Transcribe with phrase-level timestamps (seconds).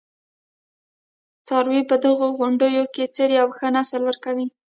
[1.47, 4.47] څاروي په دې غونډیو کې څري او ښه نسل ورکوي.